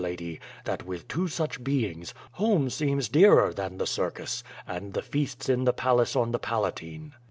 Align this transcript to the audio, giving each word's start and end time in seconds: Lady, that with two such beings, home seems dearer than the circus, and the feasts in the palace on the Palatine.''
Lady, 0.01 0.39
that 0.65 0.83
with 0.83 1.07
two 1.07 1.27
such 1.27 1.63
beings, 1.63 2.11
home 2.31 2.71
seems 2.71 3.07
dearer 3.07 3.53
than 3.53 3.77
the 3.77 3.85
circus, 3.85 4.43
and 4.67 4.93
the 4.93 5.01
feasts 5.03 5.47
in 5.47 5.63
the 5.63 5.73
palace 5.73 6.15
on 6.15 6.31
the 6.31 6.39
Palatine.'' 6.39 7.13